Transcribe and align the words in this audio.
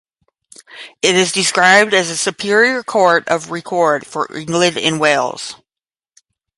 It 1.03 1.13
is 1.13 1.31
described 1.31 1.93
as 1.93 2.09
a 2.09 2.17
"superior 2.17 2.81
court 2.81 3.27
of 3.27 3.51
record" 3.51 4.03
for 4.07 4.35
England 4.35 4.79
and 4.79 4.99
Wales. 4.99 5.57